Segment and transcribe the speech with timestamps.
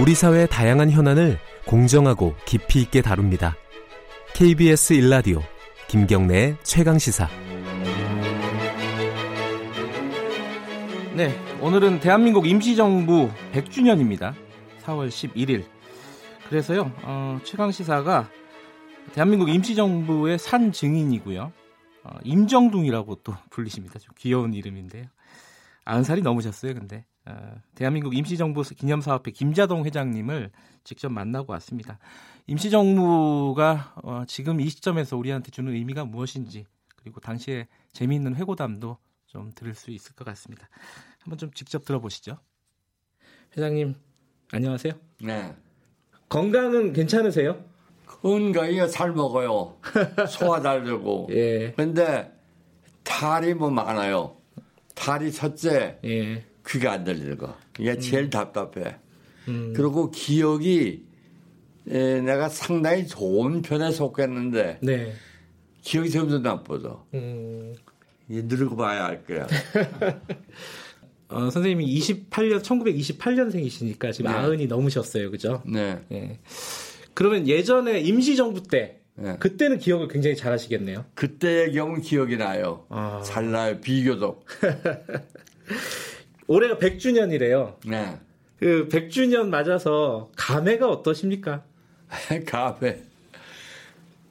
[0.00, 3.56] 우리 사회의 다양한 현안을 공정하고 깊이 있게 다룹니다.
[4.32, 5.42] KBS 일라디오
[5.88, 7.28] 김경래의 최강 시사.
[11.16, 14.34] 네, 오늘은 대한민국 임시정부 100주년입니다.
[14.84, 15.64] 4월 11일.
[16.48, 18.30] 그래서요, 어, 최강 시사가
[19.14, 21.52] 대한민국 임시정부의 산 증인이고요.
[22.04, 23.98] 어, 임정둥이라고 또 불리십니다.
[23.98, 25.06] 좀 귀여운 이름인데요.
[25.86, 27.04] 90살이 넘으셨어요, 근데.
[27.28, 30.50] 어, 대한민국 임시정부 기념사업회 김자동 회장님을
[30.82, 31.98] 직접 만나고 왔습니다.
[32.46, 36.64] 임시정부가 어, 지금 이 시점에서 우리한테 주는 의미가 무엇인지
[36.96, 38.96] 그리고 당시에 재미있는 회고담도
[39.26, 40.68] 좀 들을 수 있을 것 같습니다.
[41.20, 42.38] 한번 좀 직접 들어보시죠.
[43.56, 43.94] 회장님
[44.52, 44.94] 안녕하세요.
[45.22, 45.54] 네.
[46.30, 47.62] 건강은 괜찮으세요?
[48.06, 49.76] 건강히 잘 먹어요.
[50.28, 51.28] 소화 잘 되고.
[51.30, 51.72] 예.
[51.72, 52.32] 근데
[53.04, 54.36] 탈이 뭐 많아요.
[54.94, 56.47] 탈이 첫째 예.
[56.68, 58.96] 귀가 안 들리고 이게 제일 답답해.
[59.48, 59.72] 음.
[59.74, 61.04] 그리고 기억이
[61.88, 65.12] 에, 내가 상당히 좋은 편에 속했는데 네.
[65.80, 67.04] 기억이 점점 나빠져.
[67.14, 67.74] 음.
[68.28, 69.46] 이 늙어 봐야 알 거야.
[71.28, 74.36] 어, 선생님이 28년 1928년생이시니까 지금 네.
[74.36, 75.30] 아흔이 넘으셨어요.
[75.30, 75.62] 그죠?
[75.66, 75.98] 네.
[76.12, 76.38] 예.
[77.14, 79.36] 그러면 예전에 임시정부 때 네.
[79.38, 81.04] 그때는 기억을 굉장히 잘 하시겠네요.
[81.14, 82.86] 그때의 경우 기억이 나요.
[82.90, 83.22] 아.
[83.24, 83.80] 잘 나요.
[83.80, 84.44] 비교적.
[86.48, 87.76] 올해가 100주년이래요.
[87.86, 88.18] 네.
[88.58, 91.62] 그 100주년 맞아서 감회가 어떠십니까?
[92.46, 93.02] 카페.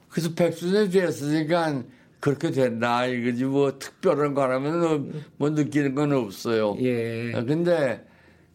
[0.10, 1.84] 그래서 백수년이 됐으니까
[2.20, 6.76] 그렇게 된다 이거지 뭐 특별한 거라면 뭐 느끼는 건 없어요.
[6.82, 7.34] 예.
[7.36, 8.04] 아, 근데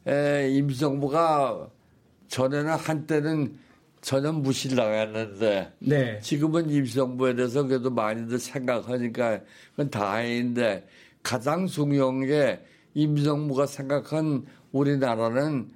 [0.07, 1.69] 에, 임성부가
[2.27, 3.57] 전에는 한때는
[4.01, 6.19] 전혀 무시당했는데 네.
[6.21, 9.41] 지금은 임성부에 대해서 그래도 많이들 생각하니까
[9.71, 10.89] 그건 다행인데
[11.23, 12.61] 가장 중요한 게
[12.95, 15.69] 임성부가 생각한 우리나라는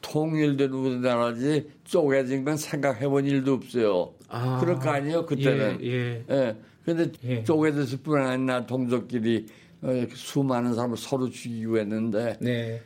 [0.00, 4.14] 통일된 우리나라지 쪼개진 건 생각해 본 일도 없어요.
[4.28, 4.58] 아.
[4.60, 5.78] 그럴 거 아니에요, 그때는.
[5.82, 5.86] 예.
[5.86, 6.24] 예.
[6.30, 6.56] 예.
[6.84, 7.44] 근데 예.
[7.44, 9.46] 쪼개졌을 뿐 아니라 동족끼리
[9.82, 12.82] 어, 수많은 사람을 서로 죽이고 했는데 네.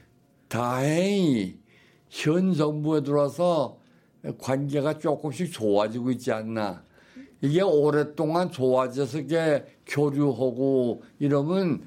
[0.48, 1.58] 다행히
[2.08, 3.78] 현 정부에 들어와서
[4.38, 6.84] 관계가 조금씩 좋아지고 있지 않나.
[7.41, 11.82] 이게 오랫동안 좋아져서 이게 교류하고 이러면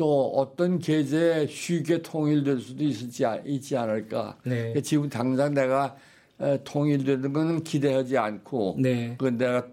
[0.00, 4.38] 또 어떤 계제에 쉽게 통일될 수도 있지, 있지 않을까.
[4.44, 4.72] 네.
[4.80, 5.94] 지금 당장 내가
[6.40, 9.14] 에, 통일되는 거는 기대하지 않고 네.
[9.18, 9.66] 그 내가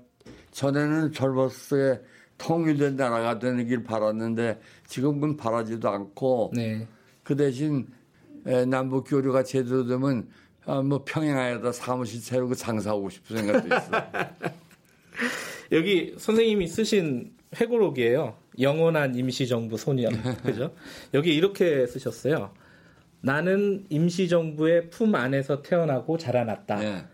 [0.52, 2.02] 전에는 때
[2.38, 6.86] 통일된 나라가 되는 길 바랐는데 지금은 바라지도 않고 네.
[7.24, 7.88] 그 대신
[8.46, 10.28] 에, 남북 교류가 제대로 되면
[10.66, 13.92] 아, 뭐 평양에다 사무실 차리고 장사하고 싶은 생각도 있어.
[15.72, 18.36] 여기 선생님이 쓰신 회고록이에요.
[18.60, 20.12] 영원한 임시정부 소년.
[20.44, 20.74] 그죠?
[21.14, 22.52] 여기 이렇게 쓰셨어요.
[23.22, 26.84] 나는 임시정부의 품 안에서 태어나고 자라났다.
[26.84, 27.06] 예.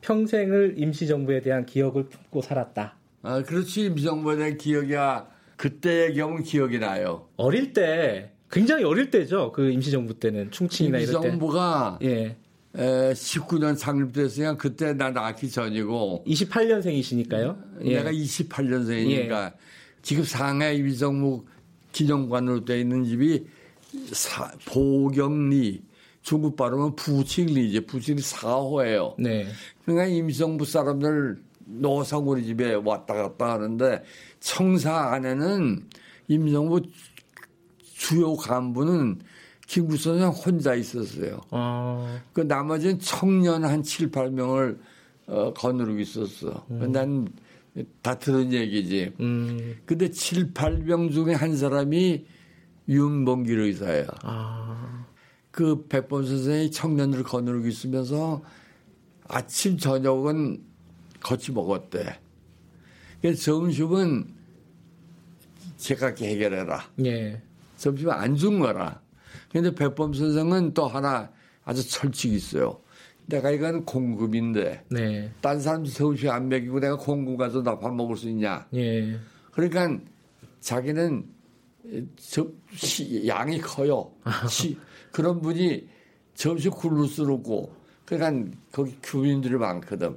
[0.00, 2.96] 평생을 임시정부에 대한 기억을 품고 살았다.
[3.22, 5.28] 아, 그렇지 임정부에 대한 기억이야.
[5.56, 7.28] 그때의 경우 기억이 나요.
[7.36, 9.52] 어릴 때 굉장히 어릴 때죠.
[9.52, 11.28] 그 임시정부 때는 충칭이나 이럴 때.
[11.28, 12.36] 임정부가 예.
[12.76, 17.56] 에, 19년 창립됐으니까 그때 나 낳기 전이고 28년생이시니까요.
[17.84, 17.96] 예.
[17.96, 19.52] 내가 28년생이니까
[20.02, 21.44] 지금 상해 위정무
[21.92, 23.46] 기념관으로 되어 있는 집이
[24.12, 25.82] 사, 보경리
[26.22, 29.14] 중국 발음은 부칭리지 부칭리 4호예요.
[29.18, 29.46] 네.
[29.84, 34.02] 그러니까 임시정부 사람들 노상 우리 집에 왔다 갔다 하는데
[34.40, 35.88] 청사 안에는
[36.28, 36.82] 임시정부
[37.94, 39.20] 주요 간부는
[39.66, 41.40] 김구 선생 혼자 있었어요.
[41.50, 44.78] 어, 그 나머지는 청년 한 7, 8명을
[45.26, 46.64] 어, 거느리고 있었어.
[46.68, 47.28] 난
[48.02, 49.12] 다 들은 얘기지.
[49.20, 52.26] 음, 근데 7, 8명 중에 한 사람이
[52.88, 54.06] 윤봉길 의사예요.
[54.22, 55.06] 아,
[55.50, 58.42] 그 백범 선생이 청년들을 거느리고 있으면서
[59.28, 60.62] 아침 저녁은
[61.20, 62.18] 같이 먹었대.
[63.20, 64.34] 그래서 점심은
[65.76, 66.90] 제가 해결해라.
[67.04, 67.42] 예.
[67.76, 69.00] 점심 안준 거라.
[69.52, 71.30] 근데 백범 선생은 또 하나
[71.64, 72.80] 아주 철칙이 있어요.
[73.28, 75.30] 내가 이건 공급인데 네.
[75.42, 78.66] 딴 사람 점심 안 먹이고 내가 공급 가서 나 밥 먹을 수 있냐.
[78.74, 79.18] 예.
[79.52, 79.98] 그러니까
[80.60, 81.26] 자기는
[82.16, 84.10] 저, 시- 양이 커요.
[84.48, 84.78] 시-
[85.12, 85.86] 그런 분이
[86.34, 87.70] 점심 굴루스럽고
[88.06, 90.16] 그러니까 거기 교민들이 많거든.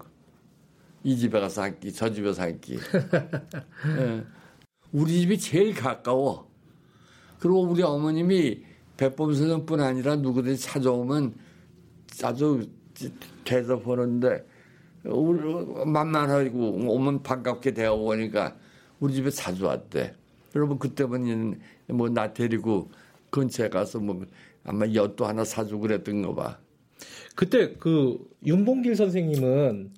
[1.04, 2.78] 이 집에 가서 한 끼, 저 집에 서 한 끼.
[4.00, 4.24] 예.
[4.94, 6.50] 우리 집이 제일 가까워.
[7.40, 8.64] 그리고 우리 어머님이
[8.96, 11.34] 백범 선생뿐 아니라 누구든지 찾아오면
[12.24, 12.70] 아주
[13.44, 14.46] 대접하는데
[15.06, 15.40] 우리
[15.86, 18.56] 만만하고 오면 반갑게 대하고 오니까
[19.00, 20.14] 우리 집에 자주 왔대.
[20.56, 22.90] 여러분 그때면 뭐나 데리고
[23.30, 24.24] 근처에 가서 뭐
[24.64, 26.60] 아마 엿도 하나 사주고 그랬던 거 봐.
[27.36, 29.92] 그때 그 윤봉길 선생님은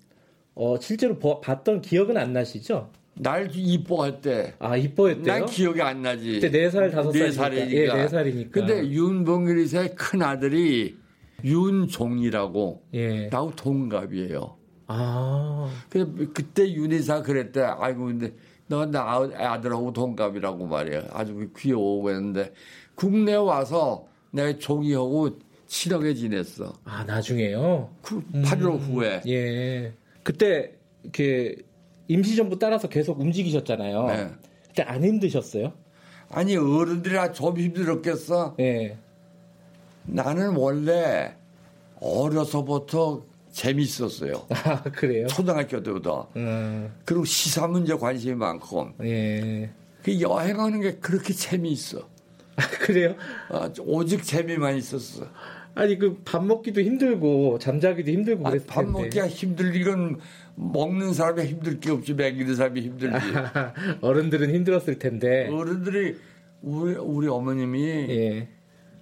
[0.55, 2.91] 어, 실제로 보- 봤던 기억은 안 나시죠?
[3.15, 4.53] 날 이뻐할 때.
[4.59, 5.25] 아, 이뻐했대요?
[5.25, 6.33] 난 기억이 안 나지.
[6.39, 7.65] 그때 네 살, 다섯 네 살이니까.
[7.65, 7.97] 살이니까.
[7.97, 8.49] 예, 네 살이니까.
[8.51, 10.97] 근데 윤봉길이 큰 아들이
[11.43, 13.27] 윤종이라고 예.
[13.27, 14.57] 나하고 동갑이에요.
[14.87, 17.61] 아, 그래 그때 윤희사 그랬대.
[17.61, 18.33] 아이고 근데
[18.67, 21.03] 너가 나 아- 아들하고 동갑이라고 말이야.
[21.11, 22.53] 아주 귀여워 했는데
[22.95, 26.73] 국내 와서 내가 종이하고 친하게 지냈어.
[26.83, 27.89] 아, 나중에요?
[28.03, 29.21] 그8.15 후에.
[29.27, 29.93] 예.
[30.21, 31.55] 그때, 이렇게,
[32.07, 34.05] 임시정부 따라서 계속 움직이셨잖아요.
[34.07, 34.29] 네.
[34.67, 35.73] 그때 안 힘드셨어요?
[36.29, 38.55] 아니 어른들이라 좀 힘들었겠어.
[38.59, 38.97] 예.
[40.05, 41.35] 나는 원래
[41.99, 44.45] 어려서부터 재밌었어요.
[44.65, 45.27] 아, 그래요?
[45.27, 46.27] 초등학교 때부터.
[46.35, 48.89] 음, 그리고 시사 문제 관심이 많고.
[49.03, 49.69] 예.
[50.01, 51.99] 그 여행하는 게 그렇게 재미있어.
[52.55, 53.15] 아, 그래요?
[53.49, 55.25] 아, 오직 재미만 있었어.
[55.75, 58.91] 아니, 그 밥 먹기도 힘들고, 잠자기도 힘들고 아, 그랬을 밥 텐데.
[58.91, 60.17] 먹기가 힘들 일은
[60.55, 63.15] 먹는 사람이 힘들 게 없지 먹이는 사람이 힘들지.
[64.01, 65.47] 어른들은 힘들었을 텐데.
[65.51, 66.15] 어른들이
[66.61, 68.47] 우리 우리 어머님이 예.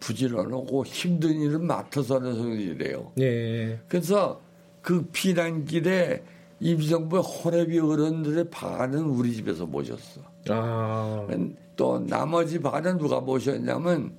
[0.02, 3.14] 부지런하고 힘든 일은 맡아서 하는 성질이래요.
[3.20, 3.80] 예.
[3.88, 4.42] 그래서
[4.82, 6.24] 그 피난길에
[6.60, 10.22] 임성부의 호래비 어른들의 반은 우리 집에서 모셨어.
[10.50, 11.28] 아.
[11.76, 14.14] 또 나머지 반은 누가 모셨냐면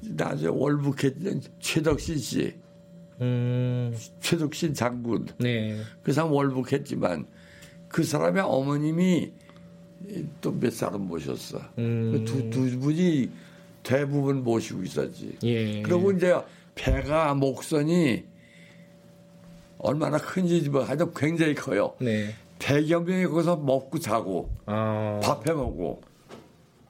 [0.00, 2.54] 나중에 월북했던 최덕신 씨,
[3.20, 3.96] 음.
[4.20, 5.78] 최덕신 장군 네.
[6.02, 7.26] 그 사람 월북했지만
[7.88, 9.32] 그 사람의 어머님이
[10.40, 11.60] 또 몇 사람 모셨어.
[11.78, 12.24] 음.
[12.24, 13.30] 두, 두 분이
[13.82, 15.36] 대부분 모시고 있었지.
[15.42, 15.82] 예.
[15.82, 16.34] 그리고 이제
[16.74, 18.24] 배가 목선이
[19.78, 21.94] 얼마나 큰지 뭐 하여튼 굉장히 커요.
[22.00, 22.34] 네.
[22.60, 25.20] 명이 거기서 먹고 자고 아.
[25.22, 26.00] 밥해 먹고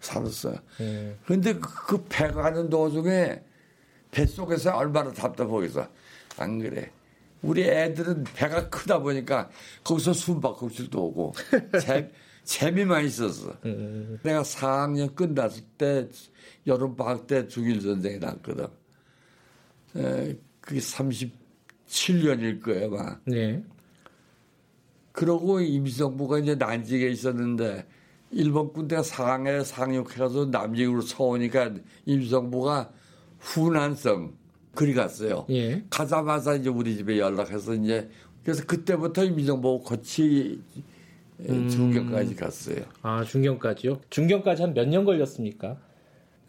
[0.01, 0.57] 살았어요.
[0.81, 1.17] 예.
[1.25, 3.41] 근데 그, 그 배가 가는 도중에
[4.11, 5.89] 뱃속에서 얼마나 답답하겠어.
[6.37, 6.91] 안 그래.
[7.41, 9.49] 우리 애들은 배가 크다 보니까
[9.83, 11.35] 거기서 숨바꼭질도 오고
[11.81, 12.11] 재,
[12.45, 13.57] 재미만 있었어.
[13.65, 14.19] 음.
[14.23, 16.09] 내가 4학년 끝났을 때
[16.67, 18.67] 여름 방학 때 중일 전쟁이 났거든.
[19.97, 23.19] 에, 그게 37년일 거예요, 아마.
[23.27, 23.63] 네.
[25.13, 27.87] 그러고 임시정부가 이제 난직에 있었는데
[28.31, 31.75] 일본 군대가 상해 상륙해가서 남직으로 쳐오니까
[32.07, 32.91] 임시정부가
[33.39, 34.35] 후난성
[34.75, 35.45] 그리 갔어요.
[35.51, 35.85] 예.
[35.91, 38.09] 가자마자 이제 우리 집에 연락해서 이제
[38.43, 40.63] 그래서 그때부터 임시정부 거치
[41.49, 41.69] 음.
[41.69, 42.79] 중경까지 갔어요.
[43.03, 44.01] 아, 중경까지요?
[44.11, 45.77] 중경까지 한 몇 년 걸렸습니까?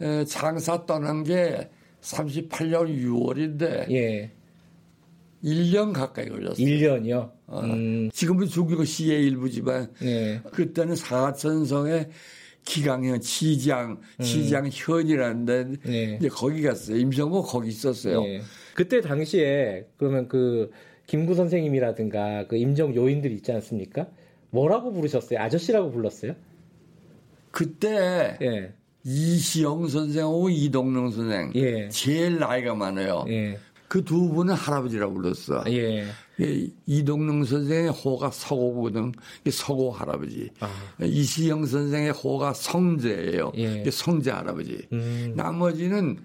[0.02, 1.70] 에, 장사 떠난 게
[2.02, 4.32] 38년 6월인데 예.
[5.44, 6.66] 1년 가까이 걸렸어요.
[6.66, 7.32] 1년이요?
[7.48, 7.60] 어.
[7.62, 8.10] 음.
[8.14, 10.42] 지금은 중국 시의 일부지만 네.
[10.52, 12.10] 그때는 사천성의
[12.66, 16.18] 기강현 지장 지장현이라는데 네.
[16.20, 16.98] 이제 거기 갔어요.
[16.98, 18.24] 임성모 거기 있었어요.
[18.26, 18.42] 예.
[18.74, 20.72] 그때 당시에 그러면 그
[21.08, 24.08] 김구 선생님이라든가 그 임정 요인들 있지 않습니까?
[24.54, 25.40] 뭐라고 부르셨어요?
[25.40, 26.36] 아저씨라고 불렀어요?
[27.52, 28.74] 그때 예.
[29.04, 31.90] 이시영 선생하고 이동능 선생 예.
[31.90, 33.26] 제일 나이가 많아요.
[33.30, 33.58] 예.
[33.88, 35.64] 그두 분은 할아버지라고 불렀어.
[35.68, 36.06] 예.
[36.42, 39.12] 예, 이동능 선생의 호가 서고거든.
[39.52, 40.50] 서고 할아버지.
[40.60, 40.70] 아.
[41.02, 43.52] 이시영 선생의 호가 성재예요.
[43.58, 43.84] 예.
[43.90, 44.88] 성재 할아버지.
[44.94, 45.34] 음.
[45.36, 46.18] 나머지는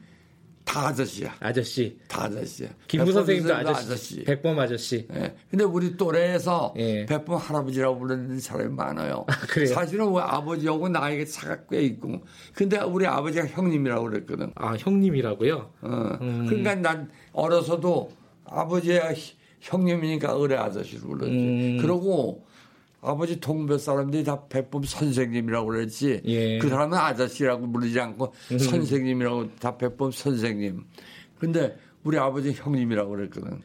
[0.69, 1.35] 다 아저씨야.
[1.41, 1.97] 아저씨.
[2.07, 2.69] 다 아저씨야.
[2.89, 4.23] 김구 선생님도 선생도 아저씨.
[4.25, 5.09] 백범 아저씨.
[5.15, 5.35] 예.
[5.51, 7.07] 근데 우리 또래에서 예.
[7.07, 9.25] 백범 할아버지라고 부르는 사람이 많아요.
[9.49, 9.75] 그래요?
[9.75, 12.21] 사실은 우리 아버지하고 나이가 차가 꽤 있고.
[12.53, 14.53] 근데 우리 아버지가 형님이라고 그랬거든.
[14.57, 15.71] 아, 형님이라고요?
[15.81, 16.19] 어.
[16.21, 16.47] 음.
[16.47, 18.11] 그러니까 난 어려서도
[18.45, 19.17] 아버지의
[19.61, 21.33] 형님이니까 어뢰 아저씨로 불렀지.
[21.33, 21.79] 음.
[21.81, 22.47] 그러고
[23.01, 26.23] 아버지 동몇 사람들이 다 백범 선생님이라고 그랬지.
[26.25, 26.57] 예.
[26.57, 26.59] 음.
[26.61, 30.85] 그 사람은 아저씨라고 부르지 않고 선생님이라고 다 백범 선생님.
[31.39, 33.61] 근데 우리 아버지 형님이라고 그랬거든.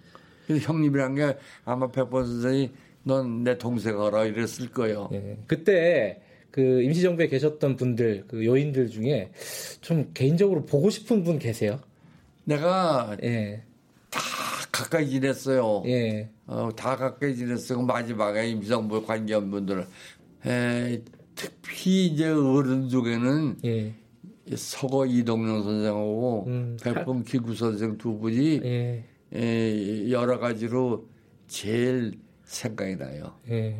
[0.45, 2.71] 그래서 형님이란 게 아마 백범 선생이
[3.03, 5.09] 넌 내 동생어라 이랬을 거예요.
[5.13, 5.37] 예.
[5.47, 6.21] 그때
[6.51, 9.31] 그 임시정부에 계셨던 분들, 그 요인들 중에
[9.81, 11.79] 좀 개인적으로 보고 싶은 분 계세요?
[12.45, 13.63] 내가 예.
[14.73, 15.83] 다 가까이 지냈어요.
[15.85, 16.31] 예.
[16.47, 17.79] 어, 다 가까이 지냈어.
[17.83, 19.85] 마지막에 임성부 관계한 분들은.
[20.47, 21.01] 에,
[21.35, 23.93] 특히 이제 어른 중에는 예.
[24.47, 26.77] 이 서거 이동영 선생하고 음.
[26.83, 29.03] 백범 기구 선생 두 분이 예.
[29.31, 31.07] 에, 여러 가지로
[31.47, 33.35] 제일 생각이 나요.
[33.49, 33.77] 예.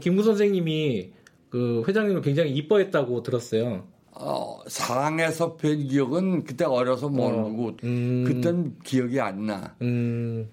[0.00, 1.10] 김구 선생님이
[1.48, 3.88] 그 회장님을 굉장히 이뻐했다고 들었어요.
[4.22, 8.24] 어, 상에서 뵌 기억은 그때 어려서 모르고 음.
[8.26, 9.74] 그땐 기억이 안 나.
[9.80, 10.48] 음.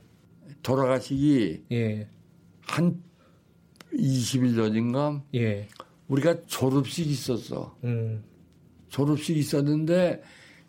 [0.64, 2.08] 돌아가시기 예.
[2.62, 3.02] 한
[3.94, 5.68] 20일 전인가 예.
[6.08, 7.76] 우리가 졸업식 있었어.
[7.84, 8.24] 음.
[8.90, 10.22] 졸업식 있었는데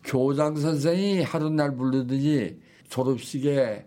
[0.03, 2.57] 교장 선생이 하루 날 부르더니
[2.89, 3.85] 졸업식에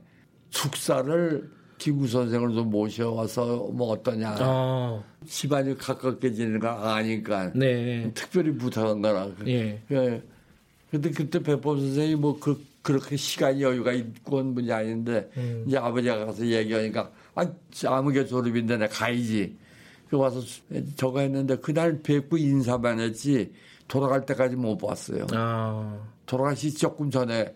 [0.51, 1.51] 축사를
[1.83, 4.37] 기구 선생을 좀 모셔와서 뭐 어떠냐.
[4.39, 7.51] 아, 집안이 가깝게 지내는 거 아니까.
[7.57, 8.09] 네.
[8.15, 9.29] 특별히 부탁한 거라.
[9.49, 9.83] 예.
[9.91, 10.23] 예.
[10.93, 15.65] 근데 그때 백범 선생이 뭐 그, 그렇게 시간이 여유가 있고 온 분이 아닌데 음.
[15.67, 17.45] 이제 아버지가 가서 얘기하니까 아,
[17.87, 19.57] 아무개 졸업인데 내가 가야지.
[20.09, 20.41] 그 와서
[20.95, 23.53] 저거 했는데 그날 뵙고 인사만 했지
[23.89, 25.27] 돌아갈 때까지 못 봤어요.
[25.33, 27.53] 아, 돌아가시 조금 전에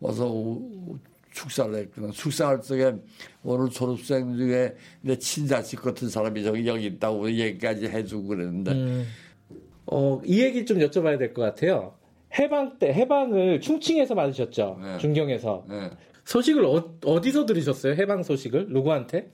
[0.00, 0.98] 와서 오-
[1.30, 2.10] 축사를 했거든.
[2.10, 2.94] 축사할 적에
[3.42, 9.06] 오늘 졸업생 중에 내 친자식 같은 사람이 저기 여기 있다고 얘기까지 해주고 그랬는데 음.
[9.86, 11.94] 어, 이 얘기 좀 여쭤봐야 될 것 같아요.
[12.38, 14.78] 해방 때 해방을 충칭에서 받으셨죠.
[14.80, 14.98] 네.
[14.98, 15.90] 중경에서 예.
[16.24, 17.94] 소식을 어, 디서 들으셨어요?
[17.94, 19.30] 해방 소식을 누구한테?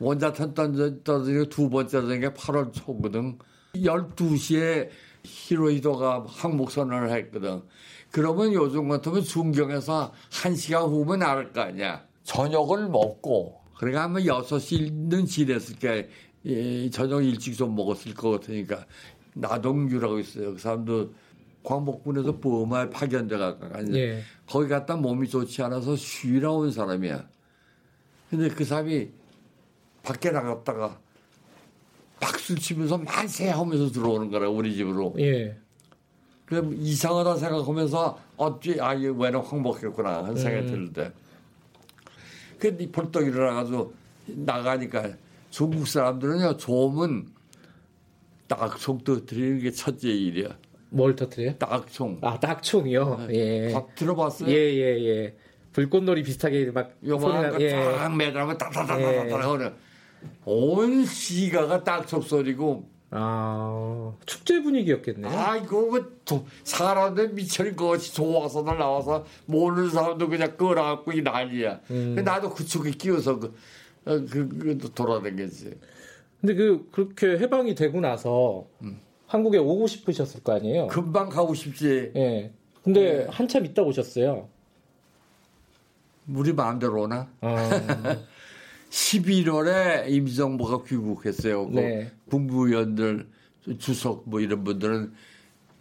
[0.00, 3.38] 원자탄 던져, 던지고 두 번째 던진 게 8월 초거든.
[3.74, 4.88] 12시에
[5.24, 7.62] 히로히도가 항복선언을 했거든.
[8.10, 12.04] 그러면 요즘 같으면 중경에서 1시간 후면 나갈 거 아니야.
[12.24, 16.08] 저녁을 먹고, 그러니까 아마 6시는 지냈을 게,
[16.46, 18.86] 예, 저녁 일찍 좀 먹었을 것 같으니까.
[19.34, 20.54] 나동규라고 있어요.
[20.54, 21.12] 그 사람도
[21.62, 24.22] 광복군에서 버마에 파견돼 갔가 예.
[24.46, 27.28] 거기 갔다 몸이 좋지 않아서 쉬러 온 사람이야.
[28.30, 29.08] 근데 그 사람이
[30.02, 30.98] 밖에 나갔다가
[32.20, 35.14] 박수 치면서 만세 하면서 들어오는 거라 우리 집으로.
[35.18, 35.56] 예.
[36.48, 41.12] 그럼 이상하다 생각하면서 어찌 아 이거 왜는 황복했구나 하는 생각이 들는데.
[42.58, 43.92] 근데 벌떡 일어나가지고
[44.26, 45.10] 나가니까
[45.50, 47.28] 중국 사람들은요 조음은
[48.46, 50.56] 딱총 떠드리는 게 첫째 일이야.
[50.88, 51.58] 뭘 터트려요?
[51.58, 52.18] 딱총.
[52.22, 53.26] 아, 딱총이요.
[53.30, 53.72] 예.
[53.74, 54.48] 밥 들어봤어요?
[54.48, 55.36] 예, 예, 예.
[55.74, 57.60] 불꽃놀이 비슷하게 막 요만한 나.
[57.60, 57.72] 예.
[57.74, 59.74] 거딱 매달면 따다다다다다 하는
[60.46, 65.32] 온 시가가 딱총 소리고 아, 축제 분위기였겠네요.
[65.32, 71.80] 아이고 그 도- 사람들 미쳐린 것이 좋아서들 나와서 모르는 사람도 그냥 끌어안고 이 난리야.
[71.90, 72.14] 음.
[72.16, 73.46] 그 나도 그쪽에 끼어서 그,
[74.04, 75.78] 어, 그, 그, 돌아다녔지.
[76.40, 78.66] 근데 그 그렇게 해방이 되고 나서
[79.26, 80.86] 한국에 오고 싶으셨을 거 아니에요?
[80.88, 82.12] 금방 가고 싶지.
[82.14, 82.52] 예.
[82.84, 83.26] 근데 네.
[83.30, 84.48] 한참 있다 오셨어요.
[86.28, 87.28] 우리 마음대로 오나?
[87.40, 87.70] 아,
[88.90, 91.68] 11월에 임시정부가 귀국했어요.
[91.68, 92.12] 그 네.
[92.30, 93.26] 국무위원들,
[93.78, 95.12] 주석 뭐 이런 분들은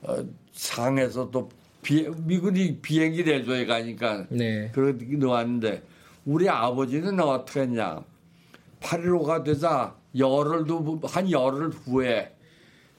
[0.01, 1.49] 어, 상에서 또
[1.81, 4.69] 비, 미군이 비행기 내줘야 가니까 네.
[4.73, 5.83] 그렇게 놓았는데
[6.25, 8.03] 우리 아버지는 어떻게 했냐.
[8.81, 12.35] 8.15가 되자 열흘도 한 열흘 후에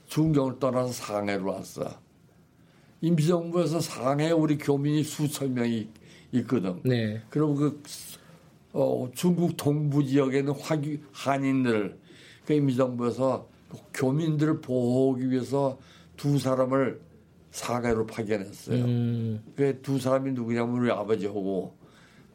[0.07, 1.88] 중경을 떠나서 상해로 왔어.
[3.00, 5.88] 임시정부에서 상해에 우리 교민이 수천 명이
[6.33, 6.81] 있거든.
[6.85, 7.23] 네.
[7.31, 7.83] 그리고 그
[8.72, 11.98] 어, 중국 동부 지역에 있는 화기, 한인들,
[12.44, 13.48] 그 임시정부에서
[13.94, 15.78] 교민들을 보호하기 위해서
[16.16, 17.00] 두 사람을
[17.50, 18.84] 상해로 파견했어요.
[18.84, 21.76] 음, 그두 사람이 누구냐면 우리 아버지하고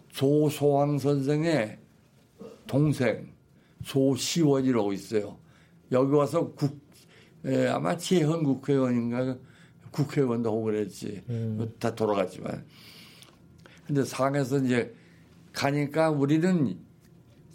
[0.10, 1.80] 조소왕 선생의
[2.68, 3.32] 동생
[3.84, 5.38] 조시원이라고 있어요.
[5.92, 6.80] 여기 와서 국,
[7.46, 9.38] 에, 아마 재헌 국회의원인가
[9.92, 11.22] 국회의원도 하고 그랬지.
[11.80, 12.66] 다 돌아갔지만.
[13.86, 14.94] 근데 상해서 이제
[15.54, 16.78] 가니까 우리는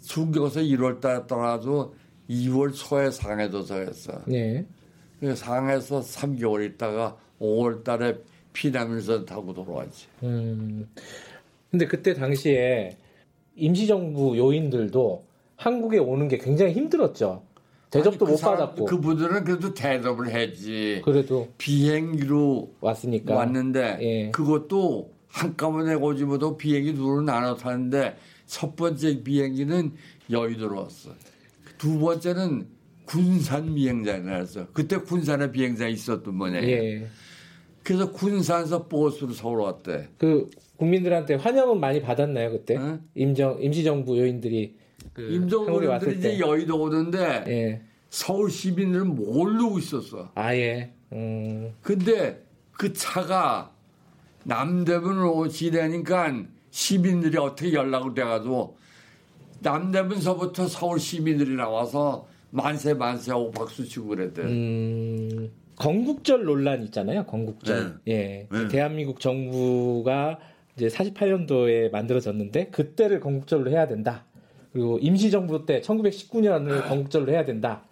[0.03, 1.93] 중경에서 1월 달에 떠나서
[2.29, 4.21] 2월 초에 상해 도착했어.
[4.27, 4.65] 네.
[5.19, 8.17] 그래서 상해에서 3개월 있다가 5월 달에
[8.53, 10.07] 피난민선 타고 돌아왔지.
[10.23, 10.87] 음.
[11.69, 12.97] 근데 그때 당시에
[13.55, 15.23] 임시정부 요인들도
[15.57, 17.43] 한국에 오는 게 굉장히 힘들었죠.
[17.91, 18.85] 대접도 아니, 그 못 사람- 받았고.
[18.85, 21.01] 그분들은 그래도 대접을 했지.
[21.03, 23.35] 그래도 비행기로 왔으니까.
[23.35, 24.31] 왔는데 예.
[24.31, 29.93] 그것도 한꺼번에 오지 못하고 비행기 둘을 나눠 타는데 첫 번째 비행기는
[30.29, 31.11] 여의도로 왔어.
[31.77, 32.67] 두 번째는
[33.05, 36.61] 군산 비행장이라서 그때 군산에 비행장이 있었던 모양이야.
[36.61, 37.07] 예.
[37.83, 40.09] 그래서 군산에서 버스로 서울 왔대.
[40.17, 42.75] 그 국민들한테 환영은 많이 받았나요 그때?
[42.77, 43.01] 응?
[43.15, 44.75] 임정 임시정부 요인들이
[45.13, 46.39] 그 임종근들이 왔을 이제 때.
[46.39, 47.81] 여의도 오는데 예.
[48.09, 50.31] 서울 시민들은 모르고 있었어.
[50.35, 50.93] 아예.
[51.13, 51.73] 음.
[51.81, 52.43] 근데
[52.73, 53.73] 그 차가
[54.49, 56.33] 남대문으로 지내니까
[56.71, 58.77] 시민들이 어떻게 연락을 돼가지고
[59.61, 64.41] 남대문서부터 서울 시민들이 나와서 만세 만세 하고 박수 치고 그랬대.
[64.41, 65.51] 음.
[65.75, 67.25] 건국절 논란 있잖아요.
[67.25, 67.99] 건국절.
[68.07, 68.47] 예.
[68.51, 68.67] 네.
[68.69, 70.39] 대한민국 정부가
[70.75, 74.25] 이제 48년도에 만들어졌는데 그때를 건국절로 해야 된다.
[74.73, 77.83] 그리고 임시정부 때 1919년을 건국절로 해야 된다.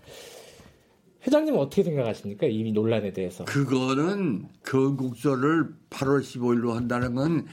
[1.28, 2.48] 회장님은 어떻게 생각하십니까?
[2.48, 3.46] 이 논란에 대해서.
[3.46, 7.48] 그거는 건국절을 8월 15일로 한다는 건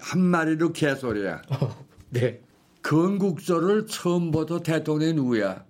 [0.00, 1.42] 한 마리로 개소리야.
[2.10, 2.40] 네.
[2.82, 5.64] 건국절을 처음부터 대통령이 누구야?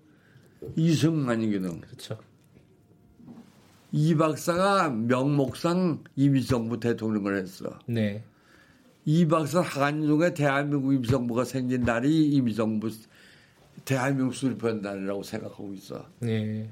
[0.76, 1.80] 이승만이거든.
[1.80, 2.18] 그렇죠.
[3.90, 7.78] 이 박사가 명목상 임시정부 대통령을 했어.
[7.86, 8.22] 네.
[9.04, 12.90] 이 박사 한중에 대한민국 임시정부가 생긴 날이 임시정부
[13.84, 16.06] 대한민국 수립한 날이라고 생각하고 있어.
[16.20, 16.68] 네.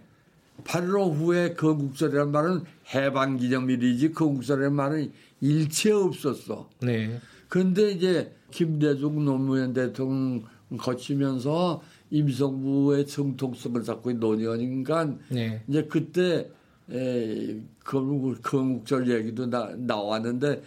[0.64, 2.62] 8일 후에 건국절이라는 말은
[2.94, 6.68] 해방기념일이지 건국절이라는 말은 일체 없었어.
[6.80, 7.20] 네.
[7.48, 10.42] 그런데 이제 김대중 노무현 대통령
[10.78, 15.62] 거치면서 임성부의 정통성을 잡고 논의하니까 네.
[15.68, 16.48] 이제 그때
[16.90, 20.62] 에, 건국, 건국절 얘기도 나, 나왔는데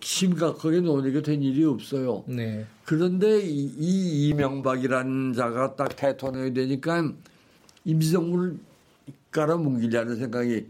[0.00, 2.24] 심각하게 논의가 된 일이 없어요.
[2.26, 2.66] 네.
[2.84, 7.12] 그런데 이, 이 이명박이라는 자가 딱 대통령이 되니까
[7.84, 8.58] 임시정부를
[9.32, 10.66] 깔아뭉기려는 생각이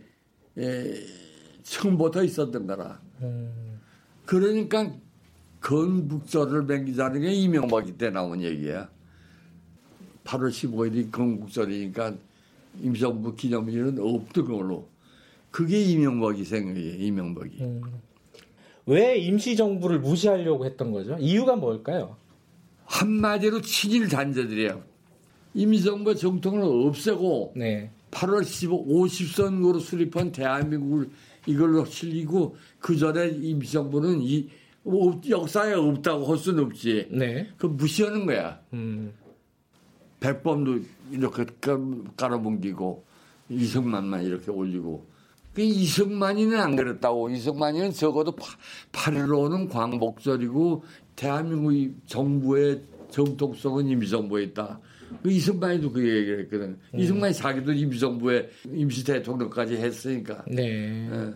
[0.58, 0.94] 에,
[1.62, 3.00] 처음부터 있었던 거라.
[3.20, 3.78] 음,
[4.24, 4.92] 그러니까
[5.60, 8.88] 건국절을 맹기자는 게 이명박이 때 나온 얘기야.
[10.24, 12.14] 8월 15일이 건국절이니까
[12.80, 14.88] 임시정부 기념일은 없던 걸로.
[15.50, 17.58] 그게 이명박이 생각이에요, 이명박이.
[17.60, 17.82] 음.
[18.86, 21.16] 왜 임시정부를 무시하려고 했던 거죠?
[21.20, 22.16] 이유가 뭘까요?
[22.86, 24.80] 한마디로 친일 단죄들이야.
[25.54, 27.90] 임시정부 정통을 없애고 네.
[28.12, 31.10] 8월 15, 50선거로 수립한 대한민국을
[31.46, 34.48] 이걸로 실리고 그 전에 임시정부는 이
[34.84, 37.08] 없- 역사에 없다고 할 수는 없지.
[37.10, 37.48] 네.
[37.56, 38.60] 그 무시하는 거야.
[38.74, 39.12] 음,
[40.20, 43.04] 백범도 이렇게 깔- 깔아뭉기고
[43.48, 45.06] 이승만만 이렇게 올리고
[45.54, 48.34] 그 이승만이는 안 그랬다고 이승만이는 적어도
[48.92, 50.84] 8일로는 광복절이고
[51.16, 54.80] 대한민국 이 정부의 정통성은 임시정부에 있다.
[55.22, 56.78] 그 이승만이도 그 얘기를 했거든.
[56.94, 60.44] 이승만이 자기도 임시정부에 임시 대통령까지 했으니까.
[60.48, 61.08] 네.
[61.10, 61.30] 예.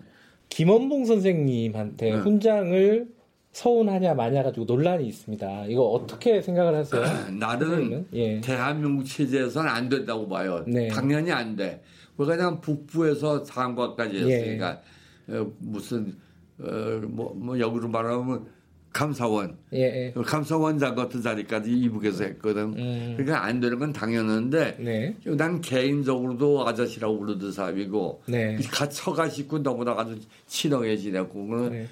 [0.49, 2.17] 김원봉 선생님한테 네.
[2.19, 3.09] 훈장을
[3.53, 5.67] 서운하냐 마냐 가지고 논란이 있습니다.
[5.67, 7.03] 이거 어떻게 생각을 하세요?
[7.33, 8.07] 나는 선생님은?
[8.13, 8.41] 예.
[8.41, 10.63] 대한민국 체제에서는 안 된다고 봐요.
[10.67, 10.89] 네.
[10.89, 11.83] 당연히 안 돼.
[12.19, 14.21] 왜냐하면 북부에서 상과까지 예.
[14.21, 14.81] 했으니까
[15.29, 16.15] 어, 무슨
[16.59, 18.47] 어, 뭐, 뭐 역으로 말하면
[18.93, 20.15] 감사원, 예, 예.
[20.15, 22.75] 감사원장 같은 자리까지 이북에서 했거든.
[22.79, 23.15] 음.
[23.17, 25.17] 그러니까 안 되는 건 당연한데 네.
[25.37, 28.57] 난 개인적으로도 아저씨라고 부르던 사람이고 네.
[28.71, 31.87] 가 처가 식구 너무나 아주 친하게 지냈고 그는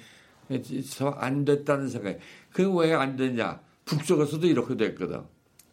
[0.49, 0.59] 네.
[1.17, 2.17] 안 됐다는 생각이.
[2.51, 3.59] 그게 왜안 됐냐?
[3.85, 5.21] 북쪽에서도 이렇게 됐거든.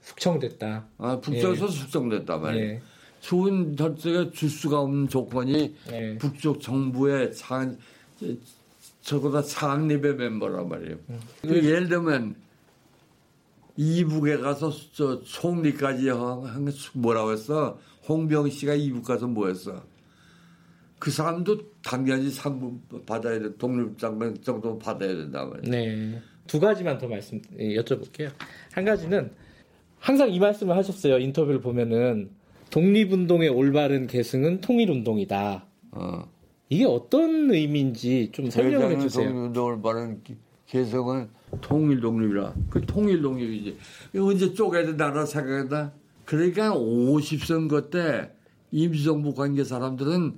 [0.02, 0.86] 숙청됐다.
[0.98, 2.66] 아, 북쪽에서 숙성됐단 말이에요.
[2.72, 2.82] 예.
[3.20, 6.18] 좋은 절제가 줄 수가 없는 조건이 예.
[6.18, 7.78] 북쪽 정부의 장,
[9.02, 10.96] 적어도 창립의 멤버란 말이에요.
[11.42, 12.36] 그 예를 들면
[13.76, 17.78] 이북에 가서 저 총리까지 한게 뭐라고 했어?
[18.08, 19.82] 홍병 씨가 이북 가서 뭐 했어?
[20.98, 23.56] 그 사람도 당연히 상부 받아야 돼.
[23.56, 25.70] 독립장관 정도 받아야 된단 말이에요.
[25.70, 26.22] 네.
[26.46, 28.30] 두 가지만 더 말씀 예, 여쭤볼게요.
[28.72, 29.32] 한 가지는
[29.98, 31.18] 항상 이 말씀을 하셨어요.
[31.18, 32.30] 인터뷰를 보면은
[32.70, 35.66] 독립운동의 올바른 계승은 통일운동이다.
[35.92, 36.32] 어.
[36.72, 39.28] 이게 어떤 의미인지 좀 설명을 대장은 해주세요.
[39.52, 41.28] 독립운동을 기- 개성은
[41.60, 42.54] 통일 독립이라.
[42.70, 43.76] 그 통일 독립이지.
[44.14, 45.92] 이거 언제 쪼개야 된다라 생각한다.
[46.24, 48.30] 그러니까 50선거 때
[48.70, 50.32] 임시정부 관계 사람들은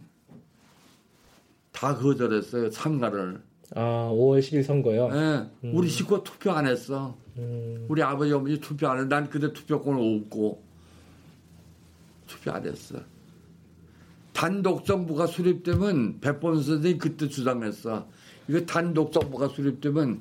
[1.71, 2.69] 다 거절했어요.
[2.71, 3.41] 참가를.
[3.77, 5.11] 아, 5월 10일 선거요.
[5.13, 5.69] 예.
[5.71, 7.17] 우리 식구 투표 안 했어.
[7.39, 9.09] 음, 우리 아버지 어머니 투표 안 했어.
[9.09, 10.61] 난 그때 투표권을 없고
[12.27, 12.99] 투표 안 했어.
[14.35, 18.07] 단독 정부가 수립되면 백범 선생이 그때 주장했어.
[18.49, 20.21] 이거 단독 정부가 수립되면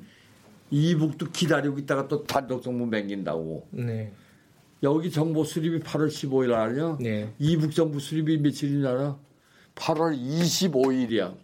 [0.70, 3.68] 이북도 기다리고 있다가 또 단독 정부 맹긴다고.
[3.72, 4.12] 네.
[4.82, 6.96] 여기 정부 수립이 8월 15일 아니야?
[7.00, 7.34] 네.
[7.38, 9.18] 이북 정부 수립이 며칠인 알아?
[9.74, 11.36] 8월 25일이야.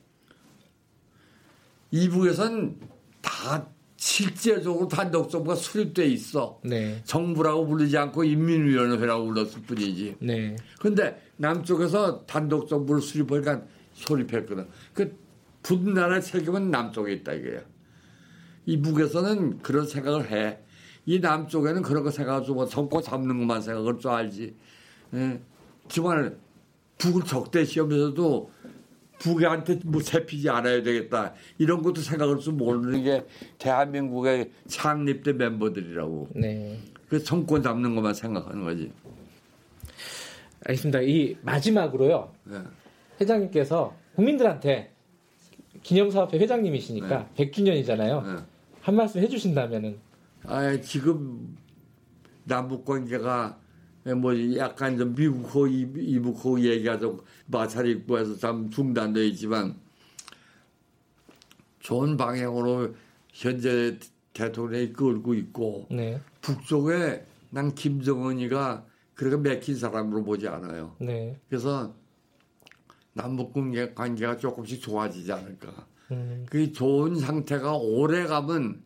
[1.91, 2.79] 이북에선
[3.21, 3.69] 다
[4.01, 6.59] 실제적으로 단독 정부가 수립돼 있어.
[6.65, 7.03] 네.
[7.05, 10.17] 정부라고 부르지 않고 인민위원회라고 불렀을 뿐이지.
[10.21, 10.57] 네.
[10.81, 13.61] 근데 남쪽에서 단독 정부를 수립하니까
[13.93, 14.67] 소립했거든.
[14.95, 15.15] 그
[15.63, 17.61] 분나라 책임은 남쪽에 있다 이거야.
[18.65, 20.61] 이 북에서는 그런 생각을 해.
[21.05, 24.55] 이 남쪽에는 그런 거 생각하지 뭐 정권 잡는 것만 생각할 줄 알지.
[25.13, 25.41] 예.
[25.89, 26.39] 정말
[26.97, 28.51] 북을 적대시하면서도
[29.21, 31.35] 북한테 뭐 잡히지 않아야 되겠다.
[31.59, 33.27] 이런 것도 생각할 줄 모르는 게
[33.59, 36.29] 대한민국의 창립대 멤버들이라고.
[36.35, 36.79] 네.
[37.09, 38.91] 그 정권 잡는 것만 생각하는 거지.
[40.65, 41.01] 알겠습니다.
[41.03, 42.33] 이 마지막으로요.
[42.51, 42.63] 예.
[43.21, 44.93] 회장님께서 국민들한테
[45.83, 48.27] 기념사업회 회장님이시니까 100주년이잖아요.
[48.27, 48.45] 예.
[48.81, 49.99] 한 말씀 해주신다면은
[50.45, 51.57] 아, 지금
[52.45, 53.59] 남북 관계가
[54.05, 59.75] 뭐 약간 좀 미국하고 이- 이북하고 얘기가 좀 마찰이 있고 해서 참 중단되어 있지만
[61.81, 62.95] 좋은 방향으로
[63.33, 63.99] 현재
[64.33, 66.19] 대통령이 끌고 있고 네.
[66.41, 70.95] 북쪽에 난 김정은이가 그렇게 맥힌 사람으로 보지 않아요.
[70.99, 71.39] 네.
[71.49, 71.95] 그래서
[73.13, 75.87] 남북 관계- 관계가 조금씩 좋아지지 않을까.
[76.13, 78.83] 음, 그 좋은 상태가 오래 가면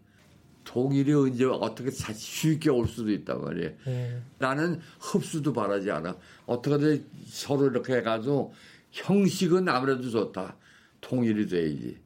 [0.64, 3.70] 통일이 언제 어떻게 쉽게 올 수도 있단 말이에요.
[3.86, 4.22] 네.
[4.38, 6.16] 나는 흡수도 바라지 않아.
[6.46, 8.54] 어떻게든 서로 이렇게 해가지고
[8.90, 10.56] 형식은 아무래도 좋다.
[11.00, 11.98] 통일이 돼야지.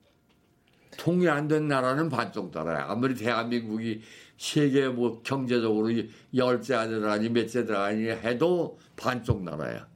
[0.99, 2.87] 통일 안 된 나라는 반쪽 나라야.
[2.89, 4.03] 아무리 대한민국이
[4.37, 5.91] 세계 뭐 경제적으로
[6.35, 9.87] 열째 아니라니 몇째 들어가니 해도 반쪽 나라야.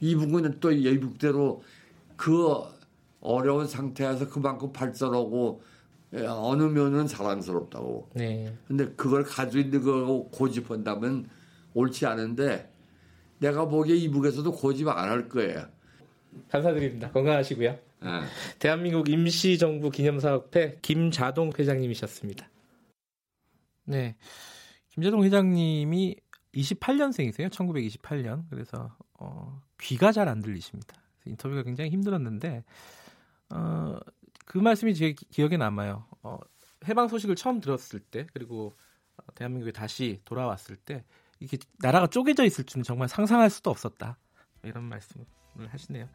[0.00, 1.62] 이 부분은 또 예북대로
[2.16, 2.62] 그
[3.20, 5.68] 어려운 상태에서 그만큼 발전하고 예,
[6.14, 8.10] 어느 면은 자랑스럽다고.
[8.14, 8.52] 네.
[8.66, 11.28] 근데 그걸 가지고 있는 거 고집한다면
[11.74, 12.72] 옳지 않은데
[13.38, 15.66] 내가 보기에 이북에서도 고집 안 할 거예요.
[16.50, 17.10] 감사드립니다.
[17.12, 17.70] 건강하시고요.
[17.70, 18.08] 네.
[18.58, 22.48] 대한민국 임시정부 기념사업회 김자동 회장님이셨습니다.
[23.84, 24.16] 네.
[24.90, 26.16] 김자동 회장님이
[26.54, 27.48] 28년생이세요.
[27.50, 28.44] 1928년.
[28.50, 30.94] 그래서 어, 귀가 잘 안 들리십니다.
[31.26, 32.64] 인터뷰가 굉장히 힘들었는데
[33.50, 33.98] 어,
[34.48, 36.06] 그 말씀이 제 기억에 남아요.
[36.22, 36.38] 어,
[36.88, 38.74] 해방 소식을 처음 들었을 때 그리고
[39.34, 41.04] 대한민국에 다시 돌아왔을 때
[41.38, 44.16] 이게 나라가 쪼개져 있을 줄은 정말 상상할 수도 없었다.
[44.62, 45.26] 이런 말씀을
[45.68, 46.08] 하시네요.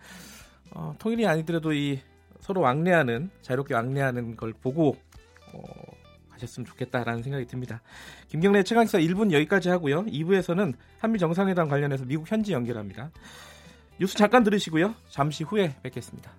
[0.72, 2.02] 어, 통일이 아니더라도 이
[2.40, 4.98] 서로 왕래하는 자유롭게 왕래하는 걸 보고
[5.54, 5.62] 어,
[6.32, 7.84] 가셨으면 좋겠다라는 생각이 듭니다.
[8.30, 10.06] 김경래 최강사 1분 여기까지 하고요.
[10.06, 13.12] 2부에서는 한미 정상회담 관련해서 미국 현지 연결합니다.
[14.00, 14.96] 뉴스 잠깐 들으시고요.
[15.08, 16.32] 잠시 후에 뵙겠습니다.